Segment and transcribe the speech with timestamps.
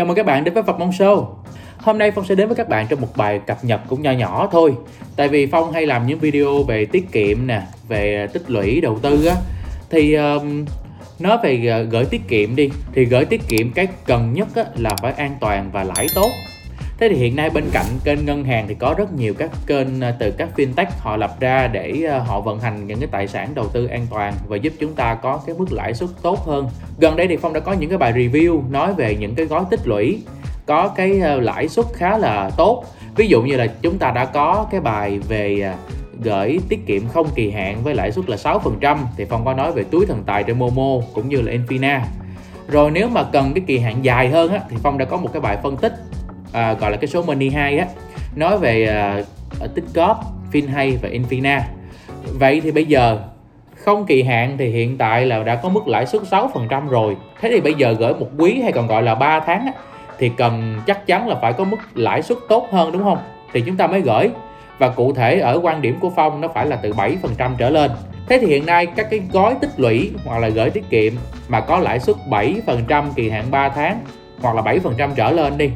[0.00, 1.26] Chào mừng các bạn đến với Phật Mong Show.
[1.78, 4.12] Hôm nay Phong sẽ đến với các bạn trong một bài cập nhật cũng nho
[4.12, 4.74] nhỏ thôi.
[5.16, 8.98] Tại vì Phong hay làm những video về tiết kiệm nè Về tích lũy đầu
[8.98, 9.34] tư á.
[9.90, 10.64] Thì um,
[11.18, 14.64] nói về ờ, gửi tiết kiệm đi Thì gửi tiết kiệm cái cần nhất á,
[14.76, 16.30] là phải an toàn và lãi tốt.
[17.00, 20.00] Thế thì hiện nay bên cạnh kênh ngân hàng thì có rất nhiều các kênh
[20.00, 23.28] à, từ các fintech họ lập ra để à, họ vận hành những cái tài
[23.28, 26.46] sản đầu tư an toàn và giúp chúng ta có cái mức lãi suất tốt
[26.46, 26.68] hơn.
[26.98, 29.64] Gần đây thì Phong đã có những cái bài review nói về những cái gói
[29.70, 30.22] tích lũy
[30.66, 32.84] có cái à, lãi suất khá là tốt
[33.16, 35.74] ví dụ như là chúng ta đã có cái bài về
[36.22, 39.72] gửi tiết kiệm không kỳ hạn với lãi suất là 6% thì Phong có nói
[39.72, 42.00] về túi thần tài trên Momo cũng như là Infina
[42.68, 45.30] rồi nếu mà cần cái kỳ hạn dài hơn á, thì Phong đã có một
[45.32, 45.92] cái bài phân tích
[46.52, 47.86] à, gọi là cái số Money 2 á
[48.36, 49.22] nói về à,
[49.74, 51.60] tích góp FinHay và Infina
[52.38, 53.18] vậy thì bây giờ
[53.74, 57.16] không kỳ hạn thì hiện tại là đã có mức lãi suất 6% rồi.
[57.40, 59.72] Thế thì bây giờ gửi một quý hay còn gọi là 3 tháng á,
[60.18, 63.18] thì cần chắc chắn là phải có mức lãi suất tốt hơn đúng không?
[63.52, 64.30] Thì chúng ta mới gửi.
[64.78, 67.90] Và cụ thể ở quan điểm của Phong nó phải là từ 7% trở lên.
[68.28, 71.12] Thế thì hiện nay các cái gói tích lũy hoặc là gửi tiết kiệm
[71.48, 74.00] mà có lãi suất 7% kỳ hạn 3 tháng
[74.42, 75.70] hoặc là 7% trở lên đi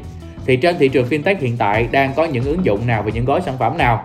[0.45, 3.25] thì trên thị trường fintech hiện tại đang có những ứng dụng nào và những
[3.25, 4.03] gói sản phẩm nào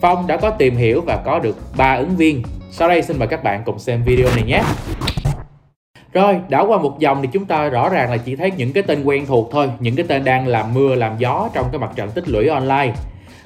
[0.00, 3.28] Phong đã có tìm hiểu và có được 3 ứng viên sau đây xin mời
[3.28, 4.62] các bạn cùng xem video này nhé
[6.12, 8.82] rồi, đảo qua một dòng thì chúng ta rõ ràng là chỉ thấy những cái
[8.82, 11.90] tên quen thuộc thôi, những cái tên đang làm mưa làm gió trong cái mặt
[11.96, 12.92] trận tích lũy online.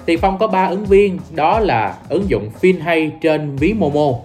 [0.07, 4.19] Thì Phong có 3 ứng viên, đó là ứng dụng FinHay trên ví Momo.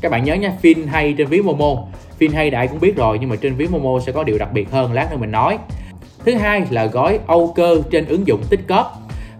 [0.00, 1.76] Các bạn nhớ nha, FinHay trên ví Momo.
[2.18, 4.70] FinHay đại cũng biết rồi nhưng mà trên ví Momo sẽ có điều đặc biệt
[4.70, 5.58] hơn, lát nữa mình nói.
[6.24, 8.60] Thứ hai là gói Âu cơ trên ứng dụng tích.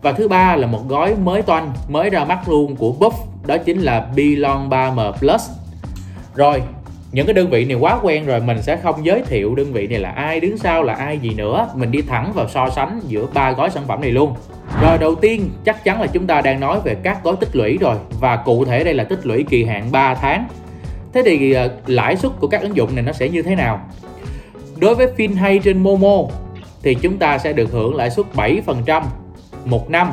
[0.02, 3.12] Và thứ ba là một gói mới toanh, mới ra mắt luôn của Buff,
[3.46, 5.50] đó chính là Belong 3M Plus.
[6.34, 6.62] Rồi,
[7.12, 9.86] những cái đơn vị này quá quen rồi mình sẽ không giới thiệu đơn vị
[9.86, 11.68] này là ai đứng sau là ai gì nữa.
[11.74, 14.34] Mình đi thẳng vào so sánh giữa ba gói sản phẩm này luôn.
[14.82, 17.78] Rồi đầu tiên chắc chắn là chúng ta đang nói về các gói tích lũy
[17.78, 17.96] rồi.
[18.20, 20.46] Và cụ thể đây là tích lũy kỳ hạn 3 tháng.
[21.12, 23.80] Thế thì ờ, lãi suất của các ứng dụng này nó sẽ như thế nào?
[24.76, 26.22] Đối với FinHay trên Momo
[26.84, 29.02] thì chúng ta sẽ được hưởng lãi suất 7%
[29.64, 30.10] một năm.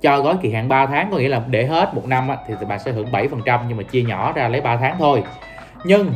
[0.00, 2.78] Cho gói kỳ hạn 3 tháng có nghĩa là để hết một năm thì bạn
[2.84, 5.22] sẽ hưởng 7% nhưng mà chia nhỏ ra lấy 3 tháng thôi.
[5.84, 6.14] Nhưng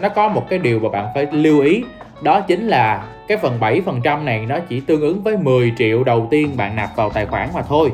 [0.00, 1.84] nó có một cái điều mà bạn phải lưu ý,
[2.22, 6.28] đó chính là cái phần 7% này nó chỉ tương ứng với 10 triệu đầu
[6.30, 7.92] tiên bạn nạp vào tài khoản mà thôi.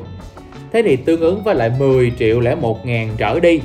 [0.72, 3.60] Thế thì tương ứng với lại 10 triệu lẻ 1 ngàn trở đi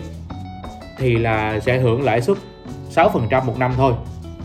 [0.98, 2.38] thì là sẽ hưởng lãi suất
[2.96, 3.94] 6% một năm thôi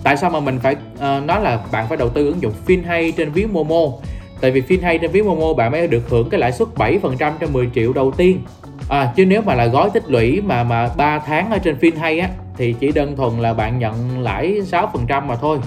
[0.02, 3.12] tại sao mà mình phải uh, nói là bạn phải đầu tư ứng dụng FinHay
[3.16, 3.98] trên ví Momo?
[4.40, 7.52] Tại vì FinHay trên ví Momo bạn mới được hưởng cái lãi suất 7% trên
[7.52, 8.42] 10 triệu đầu tiên.
[8.88, 12.20] À, chứ nếu mà là gói tích lũy mà mà 3 tháng ở trên FinHay
[12.20, 15.58] á thì chỉ đơn thuần là bạn nhận lãi 6% mà thôi.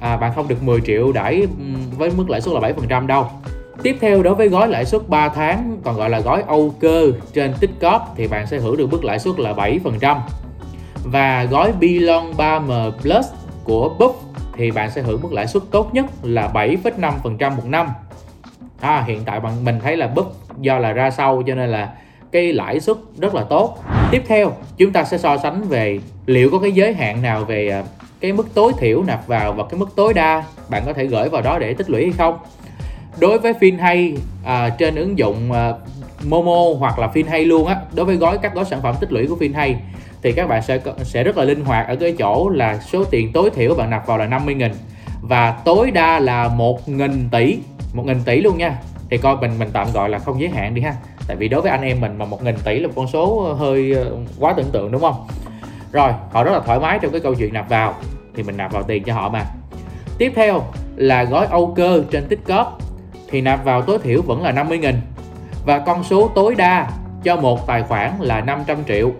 [0.00, 1.46] À, bạn không được 10 triệu đãi
[1.98, 3.26] với mức lãi suất là 7% đâu.
[3.82, 7.12] Tiếp theo đối với gói lãi suất 3 tháng còn gọi là gói Âu cơ
[7.32, 7.70] trên tích
[8.16, 10.18] thì bạn sẽ hưởng được mức lãi suất là 7%.
[11.04, 13.26] Và gói Belong 3M Plus
[13.66, 14.12] của Buff
[14.56, 17.86] thì bạn sẽ hưởng mức lãi suất tốt nhất là 7,5% một năm.
[18.80, 20.26] À, hiện tại bạn mình thấy là Buff
[20.60, 21.92] do là ra sau cho nên là
[22.32, 23.78] cái lãi suất rất là tốt.
[24.10, 27.68] Tiếp theo chúng ta sẽ so sánh về liệu có cái giới hạn nào về
[27.68, 27.82] à,
[28.20, 30.44] cái mức tối thiểu nạp vào và cái mức tối đa.
[30.68, 32.38] Bạn có thể gửi vào đó để tích lũy hay không?
[33.20, 35.72] Đối với FinHay à, trên ứng dụng à,
[36.24, 39.26] Momo hoặc là FinHay luôn á đối với gói các gói sản phẩm tích lũy
[39.26, 39.74] của FinHay
[40.26, 43.32] thì các bạn sẽ sẽ rất là linh hoạt ở cái chỗ là số tiền
[43.32, 44.70] tối thiểu bạn nạp vào là 50.000
[45.22, 47.58] và tối đa là 1.000 tỷ
[47.94, 48.78] 1.000 tỷ luôn nha.
[49.10, 50.94] Thì coi mình mình tạm gọi là không giới hạn đi ha.
[51.26, 53.54] Tại vì đối với anh em mình mà một nghìn tỷ là một con số
[53.54, 55.26] hơi ờ, quá tưởng tượng đúng không?
[55.92, 57.94] Rồi, họ rất là thoải mái trong cái câu chuyện nạp vào.
[58.34, 59.44] Thì mình nạp vào tiền cho họ mà.
[60.18, 60.62] Tiếp theo
[60.96, 62.78] là gói Âu cơ trên tích cóp
[63.30, 64.94] thì nạp vào tối thiểu vẫn là 50.000
[65.66, 66.90] và con số tối đa
[67.22, 69.12] cho một tài khoản là 500 triệu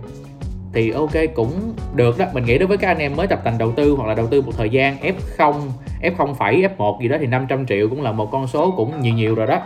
[0.76, 2.26] thì ok cũng được đó.
[2.32, 4.26] Mình nghĩ đối với các anh em mới tập tành đầu tư hoặc là đầu
[4.26, 5.54] tư một thời gian F0
[6.02, 9.14] F0 phẩy F1 gì đó thì 500 triệu cũng là một con số cũng nhiều
[9.14, 9.60] nhiều rồi đó.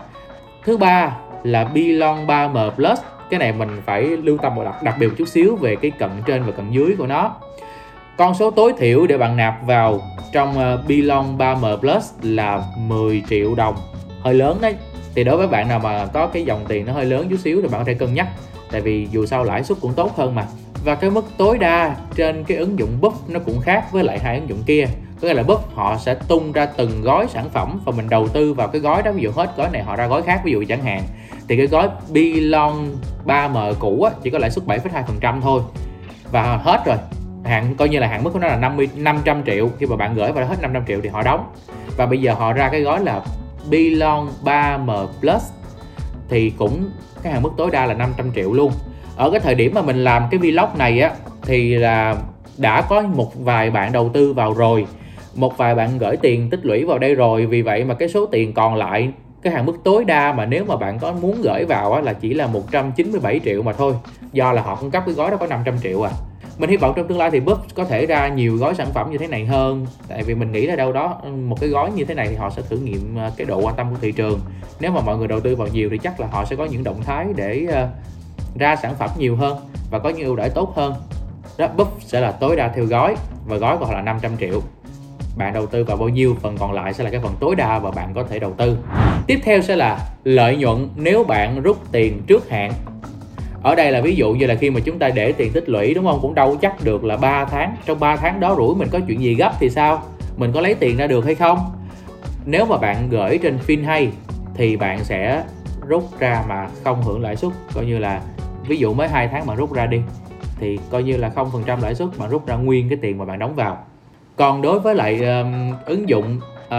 [0.64, 2.98] Thứ ba là bilong 3M Plus.
[3.30, 5.90] Cái này mình phải lưu tâm một đặc, đặc biệt một chút xíu về cái
[5.90, 7.36] cận trên và cận dưới của nó.
[8.16, 10.00] Con số tối thiểu để bạn nạp vào
[10.32, 13.74] trong ờ, uh, 3M Plus là 10 triệu đồng.
[14.20, 14.74] Hơi lớn đấy.
[15.14, 17.62] Thì đối với bạn nào mà có cái dòng tiền nó hơi lớn chút xíu
[17.62, 18.26] thì bạn có thể cân nhắc.
[18.70, 20.46] Tại vì dù sao lãi suất cũng tốt hơn mà
[20.84, 24.18] và cái mức tối đa trên cái ứng dụng Buff nó cũng khác với lại
[24.18, 24.86] hai ứng dụng kia.
[25.20, 28.28] Có nghĩa là Buff họ sẽ tung ra từng gói sản phẩm và mình đầu
[28.28, 29.12] tư vào cái gói đó.
[29.12, 31.02] Ví dụ hết gói này họ ra gói khác ví dụ chẳng hạn.
[31.48, 32.96] Thì cái gói Belong
[33.26, 35.62] 3M cũ á, chỉ có lãi suất 7,2% thôi.
[36.32, 36.96] Và hết rồi.
[37.44, 39.70] Hạn coi như là hạn mức của nó là 50 500 triệu.
[39.78, 41.52] Khi mà bạn gửi vào hết 500 triệu thì họ đóng.
[41.96, 43.22] Và bây giờ họ ra cái gói là
[43.70, 45.42] Belong 3M Plus
[46.28, 46.90] thì cũng
[47.22, 48.72] cái hạn mức tối đa là 500 triệu luôn
[49.20, 51.10] ở cái thời điểm mà mình làm cái vlog này á
[51.42, 52.16] thì là
[52.58, 54.86] đã có một vài bạn đầu tư vào rồi.
[55.34, 57.46] Một vài bạn gửi tiền tích lũy vào đây rồi.
[57.46, 59.12] Vì vậy mà cái số tiền còn lại
[59.42, 62.12] cái hạn mức tối đa mà nếu mà bạn có muốn gửi vào á, là
[62.12, 63.94] chỉ là 197 triệu mà thôi.
[64.32, 66.10] Do là họ cung cấp cái gói đó có 500 triệu à.
[66.58, 69.10] Mình hy vọng trong tương lai thì Búp có thể ra nhiều gói sản phẩm
[69.10, 69.86] như thế này hơn.
[70.08, 72.36] Tại vì mình nghĩ là đâu đó ừ, một cái gói như thế này thì
[72.36, 74.40] họ sẽ thử nghiệm ờ, cái độ quan tâm của thị trường.
[74.80, 76.84] Nếu mà mọi người đầu tư vào nhiều thì chắc là họ sẽ có những
[76.84, 77.88] động thái để ờ,
[78.58, 79.56] ra sản phẩm nhiều hơn
[79.90, 80.94] và có những ưu đãi tốt hơn.
[81.58, 81.68] Đó
[82.00, 83.16] sẽ là tối đa theo gói
[83.46, 84.62] và gói còn là 500 triệu.
[85.36, 87.78] Bạn đầu tư vào bao nhiêu, phần còn lại sẽ là cái phần tối đa
[87.78, 88.78] và bạn có thể đầu tư.
[89.26, 92.72] Tiếp theo sẽ là lợi nhuận nếu bạn rút tiền trước hạn.
[93.62, 95.94] Ở đây là ví dụ như là khi mà chúng ta để tiền tích lũy,
[95.94, 96.18] đúng không?
[96.22, 97.76] Cũng đâu chắc được là 3 tháng.
[97.86, 100.02] Trong 3 tháng đó rủi mình có chuyện gì gấp thì sao?
[100.36, 101.58] Mình có lấy tiền ra được hay không?
[102.44, 104.08] Nếu mà bạn gửi trên FinHay
[104.54, 105.44] thì bạn sẽ
[105.88, 108.20] rút ra mà không hưởng lãi suất, coi như là
[108.70, 110.00] ví dụ mới hai tháng bạn rút ra đi
[110.60, 113.18] thì coi như là không phần trăm lãi suất bạn rút ra nguyên cái tiền
[113.18, 113.78] mà bạn đóng vào.
[114.36, 116.74] Còn đối với lại um, ứng dụng uh,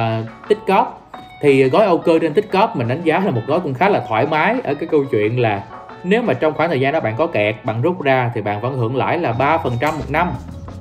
[0.47, 1.11] tích cóp
[1.41, 3.89] thì gói Âu cơ trên tích cóp mình đánh giá là một gói cũng khá
[3.89, 5.63] là thoải mái ở cái câu chuyện là
[6.03, 8.61] nếu mà trong khoảng thời gian đó bạn có kẹt bạn rút ra thì bạn
[8.61, 10.31] vẫn hưởng lãi là 3% một năm.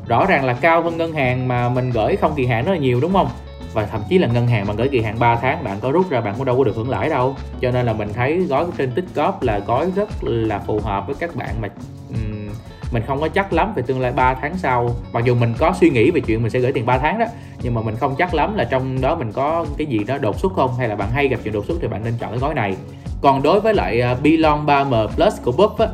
[0.07, 2.79] Rõ ràng là cao hơn ngân hàng mà mình gửi không kỳ hạn rất là
[2.79, 3.29] nhiều đúng không?
[3.73, 6.11] Và thậm chí là ngân hàng mà gửi kỳ hạn 3 tháng bạn có rút
[6.11, 7.37] ra bạn cũng đâu có được hưởng lãi đâu.
[7.61, 11.07] Cho nên là mình thấy gói trên tích góp là gói rất là phù hợp
[11.07, 11.69] với các bạn mà
[12.09, 12.49] um,
[12.93, 14.91] mình không có chắc lắm về tương lai 3 tháng sau.
[15.13, 17.27] Mặc dù mình có suy nghĩ về chuyện mình sẽ gửi tiền 3 tháng đó
[17.63, 20.39] nhưng mà mình không chắc lắm là trong đó mình có cái gì đó đột
[20.39, 22.39] xuất không hay là bạn hay gặp chuyện đột xuất thì bạn nên chọn cái
[22.39, 22.77] gói này.
[23.23, 25.89] Còn đối với lại ờ, Belong 3M Plus của Buff á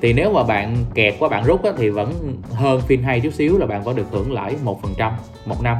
[0.00, 2.12] thì nếu mà bạn kẹt quá bạn rút á, thì vẫn
[2.52, 5.12] hơn phim hay chút xíu là bạn vẫn được hưởng lãi một phần trăm
[5.46, 5.76] một năm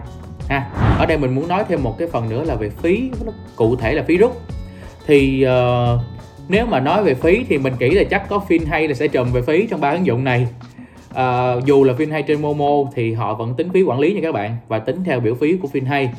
[0.50, 0.70] ha.
[0.98, 3.10] Ở đây mình muốn nói thêm một cái phần nữa là về phí
[3.56, 4.40] cụ thể là phí rút.
[5.06, 6.00] Thì uh,
[6.48, 9.08] nếu mà nói về phí thì mình nghĩ là chắc có phim hay là sẽ
[9.08, 10.48] trùm về phí trong ba ứng dụng này.
[11.14, 14.20] À, dù là phim hay trên Momo thì họ vẫn tính phí quản lý nha
[14.22, 16.10] các bạn và tính theo biểu phí của phim hay.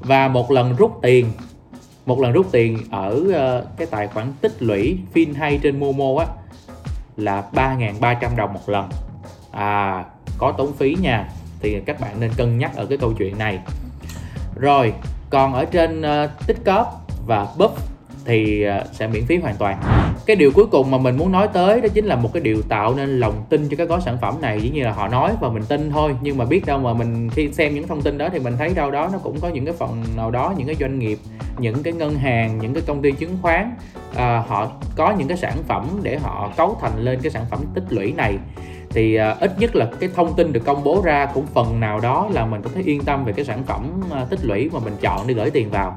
[0.00, 1.26] Và một lần rút tiền
[2.06, 6.20] một lần rút tiền ở uh, cái tài khoản tích lũy phim hay trên Momo
[6.20, 6.26] á
[7.16, 8.88] là 3.300 đồng một lần.
[9.50, 10.04] À
[10.38, 11.28] có tốn phí nha
[11.64, 13.58] thì các bạn nên cân nhắc ở cái câu chuyện này.
[14.56, 14.92] Rồi
[15.30, 16.58] còn ở trên ờ, uh, tích
[17.26, 17.70] và buff
[18.24, 19.82] thì uh, sẽ miễn phí hoàn toàn.
[20.26, 22.62] Cái điều cuối cùng mà mình muốn nói tới đó chính là một cái điều
[22.62, 24.60] tạo nên lòng tin cho các gói sản phẩm này.
[24.60, 27.30] Dĩ như là họ nói và mình tin thôi nhưng mà biết đâu mà mình
[27.30, 29.64] khi xem những thông tin đó thì mình thấy đâu đó nó cũng có những
[29.64, 31.18] cái phần nào đó những cái doanh nghiệp
[31.58, 33.74] những cái ngân hàng những cái công ty chứng khoán
[34.16, 37.60] à, họ có những cái sản phẩm để họ cấu thành lên cái sản phẩm
[37.74, 38.38] tích lũy này
[38.94, 42.00] thì uh, ít nhất là cái thông tin được công bố ra cũng phần nào
[42.00, 44.80] đó là mình có thể yên tâm về cái sản phẩm uh, tích lũy mà
[44.84, 45.96] mình chọn để gửi tiền vào.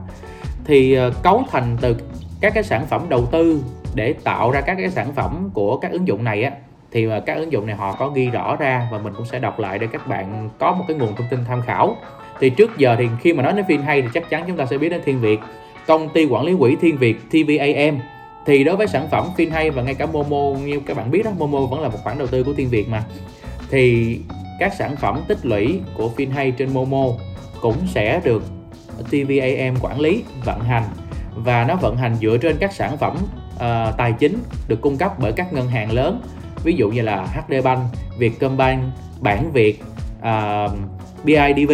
[0.65, 1.95] Thì uh, cấu thành từ
[2.41, 3.63] các cái sản phẩm đầu tư
[3.95, 6.51] để tạo ra các cái sản phẩm của các ứng dụng này á
[6.91, 9.59] thì các ứng dụng này họ có ghi rõ ra và mình cũng sẽ đọc
[9.59, 11.95] lại để các bạn có một cái nguồn thông tin tham khảo.
[12.39, 14.65] Thì trước giờ thì khi mà nói đến phim hay thì chắc chắn chúng ta
[14.65, 15.39] sẽ biết đến Thiên Việt.
[15.87, 17.99] Công ty quản lý quỹ Thiên Việt TVAM
[18.47, 21.25] thì đối với sản phẩm phim hay và ngay cả Momo như các bạn biết
[21.25, 23.03] đó Momo vẫn là một khoản đầu tư của Thiên Việt mà.
[23.69, 24.17] Thì
[24.59, 27.05] các sản phẩm tích lũy của phim hay trên Momo
[27.61, 28.43] cũng sẽ được
[29.11, 30.83] TVAM quản lý vận hành.
[31.35, 33.17] Và nó vận hành dựa trên các sản phẩm
[33.55, 36.21] uh, tài chính được cung cấp bởi các ngân hàng lớn.
[36.63, 37.81] Ví dụ như là HD Bank,
[38.17, 38.83] Vietcombank,
[39.21, 39.83] Bản Việt,
[40.21, 41.71] ờ, uh, BIDV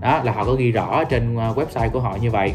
[0.00, 2.52] đó là họ có ghi rõ trên ờ, website của họ như vậy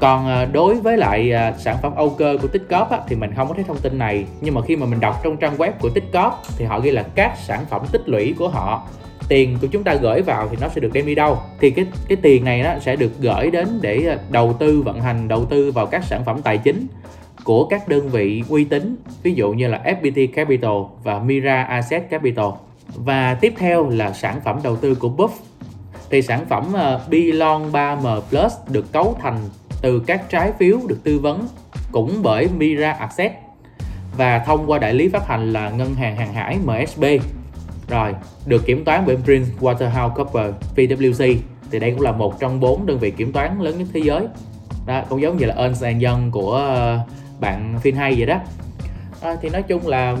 [0.00, 3.48] còn à, đối với lại à, sản phẩm Âu cơ của Tích-cóp thì mình không
[3.48, 4.24] có thấy thông tin này.
[4.40, 6.04] Nhưng mà khi mà mình đọc trong trang web của Tích
[6.58, 8.88] thì họ ghi là các sản phẩm tích lũy của họ.
[9.28, 11.38] Tiền của chúng ta gửi vào thì nó sẽ được đem đi đâu?
[11.60, 15.00] Thì cái cái tiền này nó sẽ được gửi đến để à, đầu tư, vận
[15.00, 16.86] hành, đầu tư vào các sản phẩm tài chính
[17.44, 22.10] của các đơn vị uy tín, ví dụ như là FPT Capital và Mira Asset
[22.10, 22.46] Capital.
[22.94, 25.28] Và tiếp theo là sản phẩm đầu tư của Buff
[26.10, 26.72] thì sản phẩm
[27.08, 29.38] Bilon 3M Plus được cấu thành
[29.82, 31.48] từ các trái phiếu được tư vấn
[31.92, 33.32] cũng bởi Mira Asset
[34.16, 37.04] và thông qua đại lý phát hành là ngân hàng hàng hải MSB
[37.88, 38.14] rồi
[38.46, 41.36] được kiểm toán bởi Prince Waterhouse Cooper PwC
[41.70, 44.26] thì đây cũng là một trong bốn đơn vị kiểm toán lớn nhất thế giới.
[44.86, 46.98] Đó cũng giống như là Ernst Young của ờ,
[47.40, 48.40] bạn phim hay vậy đó.
[49.20, 50.16] À, thì nói chung là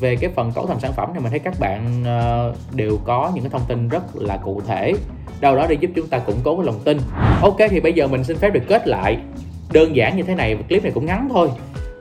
[0.00, 3.30] về cái phần cấu thành sản phẩm thì mình thấy các bạn ờ, đều có
[3.34, 4.92] những cái thông tin rất là cụ thể.
[5.40, 6.98] Đâu đó để giúp chúng ta củng cố cái lòng tin.
[7.42, 9.18] Ok thì bây giờ mình xin phép được kết lại.
[9.72, 11.50] Đơn giản như thế này clip này cũng ngắn thôi.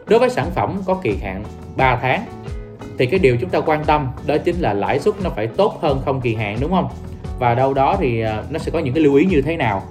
[0.07, 1.43] Đối với sản phẩm có kỳ hạn
[1.77, 2.25] 3 tháng
[2.97, 5.79] thì cái điều chúng ta quan tâm đó chính là lãi suất nó phải tốt
[5.81, 6.89] hơn không kỳ hạn đúng không?
[7.39, 9.83] Và đâu đó thì ờ, nó sẽ có những cái lưu ý như thế nào?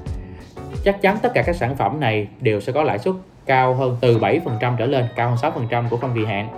[0.84, 3.14] Chắc chắn tất cả các sản phẩm này đều sẽ có lãi suất
[3.46, 6.48] cao hơn từ 7% trở lên, cao hơn 6% của không kỳ hạn.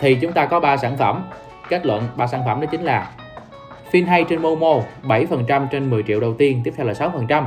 [0.00, 1.24] Thì chúng ta có 3 sản phẩm.
[1.68, 3.10] Kết luận 3 sản phẩm đó chính là
[3.90, 7.44] phim hay trên Momo 7% trên 10 triệu đầu tiên, tiếp theo là 6%.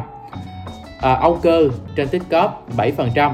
[1.01, 3.31] À, Âu Cơ trên Tiktok 7%.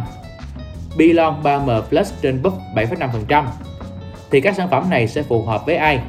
[0.97, 3.43] Bilon 3M Plus trên Book 7,5%.
[4.31, 5.99] Thì các sản phẩm này sẽ phù hợp với ai?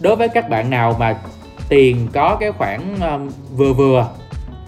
[0.00, 1.16] Đối với các bạn nào mà
[1.68, 3.18] tiền có cái khoản um, ờ,
[3.56, 4.08] vừa vừa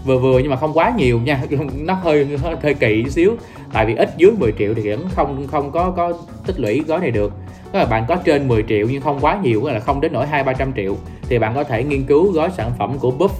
[0.04, 1.40] vừa vừa nhưng mà không quá nhiều nha
[1.74, 3.36] nó hơi hơi, kỵ kỳ xíu.
[3.72, 6.12] Tại vì ít dưới 10 triệu thì vẫn không không có có
[6.46, 7.32] tích lũy gói này được.
[7.72, 10.44] Các bạn có trên 10 triệu nhưng không quá nhiều là không đến nổi hai
[10.44, 10.96] ba trăm triệu
[11.28, 13.34] thì bạn có thể nghiên cứu gói sản phẩm của Buff.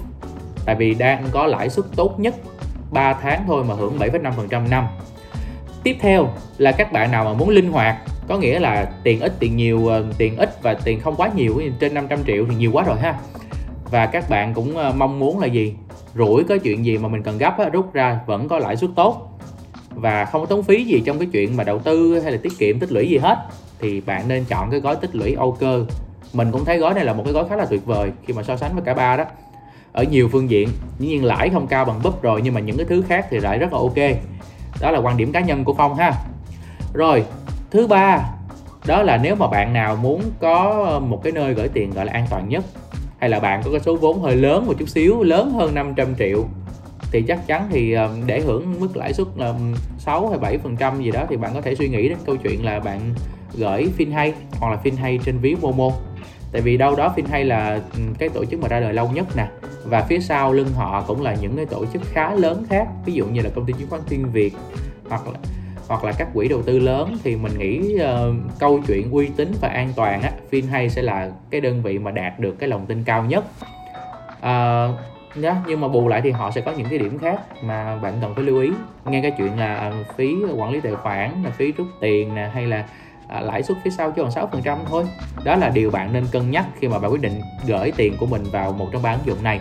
[0.65, 2.35] Tại vì đang có lãi suất tốt nhất
[2.91, 4.87] 3 tháng thôi mà hưởng 7,5% năm
[5.83, 7.97] tiếp theo là các bạn nào mà muốn linh hoạt
[8.27, 11.61] có nghĩa là tiền ít tiền nhiều ờ, tiền ít và tiền không quá nhiều
[11.79, 13.19] trên 500 triệu thì nhiều quá rồi ha.
[13.91, 15.73] Và các bạn cũng ờ, mong muốn là gì?
[16.15, 18.89] Rủi có chuyện gì mà mình cần gấp á, rút ra vẫn có lãi suất
[18.95, 19.39] tốt.
[19.89, 22.53] Và không có tốn phí gì trong cái chuyện mà đầu tư hay là tiết
[22.59, 23.37] kiệm tích lũy gì hết.
[23.79, 25.85] Thì bạn nên chọn cái gói tích lũy Âu cơ.
[26.33, 28.43] Mình cũng thấy gói này là một cái gói khá là tuyệt vời khi mà
[28.43, 29.23] so sánh với cả ba đó.
[29.91, 32.77] Ở nhiều phương diện dĩ nhiên lãi không cao bằng búp rồi nhưng mà những
[32.77, 34.19] cái thứ khác thì lại rất là ok.
[34.81, 36.13] Đó là quan điểm cá nhân của phong ha.
[36.93, 37.25] Rồi
[37.71, 38.29] thứ ba
[38.85, 42.13] đó là nếu mà bạn nào muốn có một cái nơi gửi tiền gọi là
[42.13, 42.63] an toàn nhất
[43.19, 46.15] hay là bạn có cái số vốn hơi lớn một chút xíu, lớn hơn 500
[46.19, 46.45] triệu?
[47.11, 49.59] Thì chắc chắn thì ờ, để hưởng mức lãi suất ờ, là
[49.97, 52.35] 6 hay 7 phần trăm gì đó thì bạn có thể suy nghĩ đến câu
[52.35, 52.99] chuyện là bạn
[53.57, 55.91] gửi FinHay hoặc là FinHay trên ví Momo.
[56.51, 59.25] Tại vì đâu đó FinHay là ừ, cái tổ chức mà ra đời lâu nhất
[59.35, 59.47] nè.
[59.85, 62.87] Và phía sau lưng họ cũng là những cái tổ chức khá lớn khác.
[63.05, 64.53] Ví dụ như là công ty chứng khoán Tiên Việt
[65.09, 65.39] hoặc là
[65.89, 69.51] hoặc là các quỹ đầu tư lớn thì mình nghĩ uh, câu chuyện uy tín
[69.61, 72.85] và an toàn á FinHay sẽ là cái đơn vị mà đạt được cái lòng
[72.85, 73.45] tin cao nhất.
[74.39, 74.95] Uh,
[75.35, 78.13] nhá nhưng mà bù lại thì họ sẽ có những cái điểm khác mà bạn
[78.21, 78.69] cần phải lưu ý.
[79.05, 82.49] Nghe cái chuyện là ờ, phí quản lý tài khoản là phí rút tiền nè
[82.53, 82.85] hay là
[83.27, 85.05] à, lãi suất phía sau chỉ còn 6% thôi.
[85.43, 88.25] Đó là điều bạn nên cân nhắc khi mà bạn quyết định gửi tiền của
[88.25, 89.59] mình vào một trong ba ứng dụng này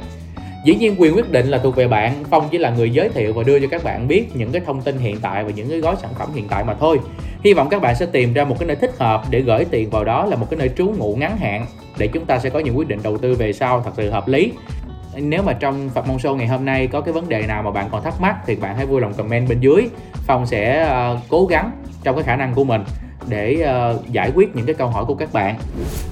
[0.68, 3.32] dĩ nhiên quyền quyết định là thuộc về bạn phong chỉ là người giới thiệu
[3.32, 5.78] và đưa cho các bạn biết những cái thông tin hiện tại và những cái
[5.78, 6.98] gói sản phẩm hiện tại mà thôi.
[7.44, 9.90] Hy vọng các bạn sẽ tìm ra một cái nơi thích hợp để gửi tiền
[9.90, 11.66] vào đó là một cái nơi trú ngụ ngắn hạn
[11.98, 14.28] để chúng ta sẽ có những quyết định đầu tư về sau thật sự hợp
[14.28, 14.52] lý.
[15.16, 17.70] Nếu mà trong Phật Mông Show ngày hôm nay có cái vấn đề nào mà
[17.70, 19.88] bạn còn thắc mắc thì bạn hãy vui lòng comment bên dưới.
[20.12, 21.70] Phong sẽ uh, cố gắng
[22.02, 22.84] trong cái khả năng của mình
[23.28, 25.56] để uh, giải quyết những cái câu hỏi của các bạn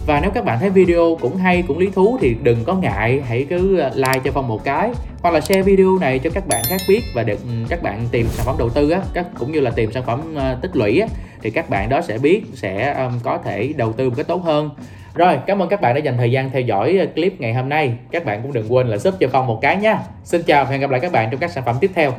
[0.06, 3.22] và nếu các bạn thấy video cũng hay cũng lý thú thì đừng có ngại
[3.28, 4.90] hãy cứ ờ, like cho phong một cái
[5.22, 8.06] hoặc là share video này cho các bạn khác biết và được ừ, các bạn
[8.10, 10.76] tìm sản phẩm đầu tư á các cũng như là tìm sản phẩm uh, tích
[10.76, 11.08] lũy á
[11.42, 14.44] thì các bạn đó sẽ biết sẽ um, có thể đầu tư một cách tốt
[14.44, 14.70] hơn
[15.16, 17.94] rồi, cảm ơn các bạn đã dành thời gian theo dõi clip ngày hôm nay.
[18.10, 19.98] Các bạn cũng đừng quên là sub cho Phong một cái nha.
[20.24, 22.12] Xin chào và hẹn gặp lại các bạn trong các sản phẩm tiếp theo.